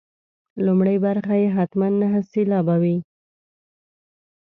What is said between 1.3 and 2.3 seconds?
یې حتما نهه